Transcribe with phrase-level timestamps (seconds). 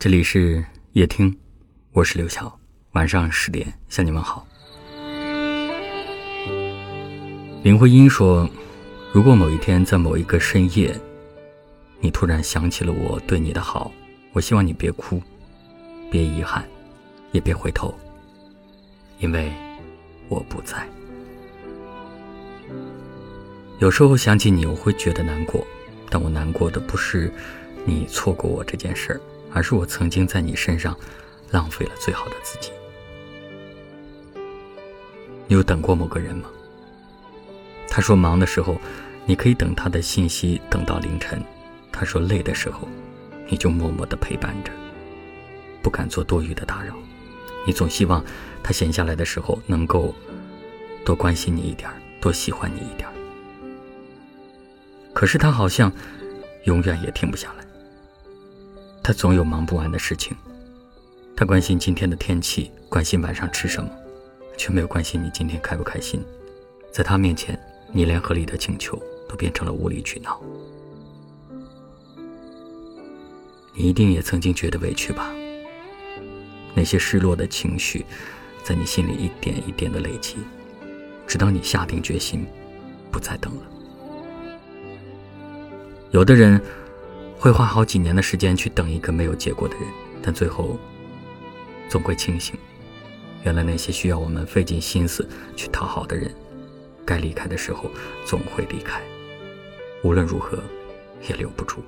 [0.00, 1.36] 这里是夜听，
[1.90, 2.56] 我是刘晓。
[2.92, 4.46] 晚上十点向你们好。
[7.64, 8.48] 林徽因说
[9.12, 10.96] ：“如果某一天在某一个深夜，
[11.98, 13.90] 你突然想起了我对你的好，
[14.32, 15.20] 我希望你别哭，
[16.12, 16.64] 别遗憾，
[17.32, 17.92] 也别回头，
[19.18, 19.52] 因为
[20.28, 20.88] 我不在。
[23.80, 25.66] 有时候想起你，我会觉得难过，
[26.08, 27.32] 但我难过的不是
[27.84, 29.20] 你错过我这件事儿。”
[29.58, 30.96] 而是我曾经在你身上
[31.50, 32.70] 浪费了最好的自己。
[35.48, 36.48] 你有等过某个人吗？
[37.88, 38.80] 他说忙的时候，
[39.26, 41.40] 你可以等他的信息等到凌晨；
[41.90, 42.86] 他说累的时候，
[43.48, 44.70] 你就默默的陪伴着，
[45.82, 46.94] 不敢做多余的打扰。
[47.66, 48.24] 你总希望
[48.62, 50.14] 他闲下来的时候能够
[51.04, 53.08] 多关心你一点，多喜欢你一点。
[55.12, 55.92] 可是他好像
[56.62, 57.67] 永远也停不下来。
[59.08, 60.36] 他总有忙不完的事情，
[61.34, 63.88] 他关心今天的天气，关心晚上吃什么，
[64.58, 66.22] 却没有关心你今天开不开心。
[66.92, 67.58] 在他面前，
[67.90, 70.38] 你连合理的请求都变成了无理取闹。
[73.72, 75.32] 你一定也曾经觉得委屈吧？
[76.74, 78.04] 那些失落的情绪，
[78.62, 80.36] 在你心里一点一点的累积，
[81.26, 82.46] 直到你下定决心，
[83.10, 83.62] 不再等了。
[86.10, 86.60] 有的人。
[87.38, 89.84] 会花好几年的时间去等一个没有结果的人，
[90.20, 90.76] 但最后
[91.88, 92.56] 总会清醒。
[93.44, 96.34] 原来那些需要我们费尽心思去讨好的人，
[97.06, 97.88] 该离开的时候
[98.26, 99.00] 总会离开，
[100.02, 100.58] 无论如何
[101.28, 101.80] 也留不住。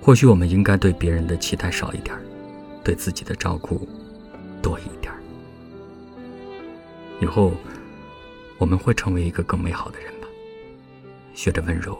[0.00, 2.16] 或许我们应该对别人的期待少一点，
[2.84, 3.88] 对自己的照顾
[4.62, 5.12] 多一点。
[7.20, 7.52] 以后
[8.56, 10.28] 我们会成为一个更美好的人吧，
[11.34, 11.98] 学着温柔。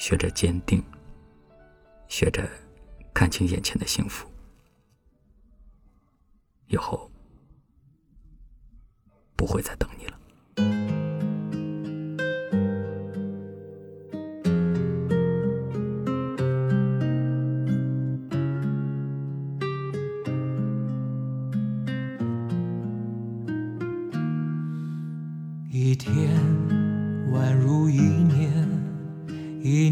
[0.00, 0.82] 学着坚定，
[2.08, 2.48] 学着
[3.12, 4.26] 看清眼前的幸福，
[6.68, 7.12] 以后
[9.36, 10.09] 不会再等你了。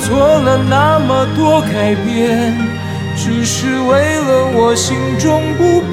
[0.00, 2.54] 做了那么多改变，
[3.16, 5.90] 只是为了我心中不变。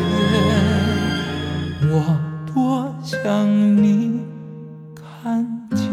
[1.91, 2.19] 我
[2.53, 3.47] 多想
[3.81, 4.21] 你
[4.95, 5.45] 看
[5.75, 5.83] 见。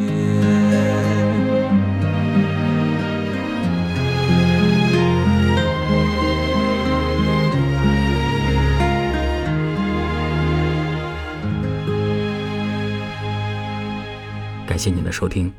[14.66, 15.52] 感谢您的收听，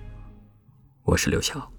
[1.03, 1.71] 我是刘晓。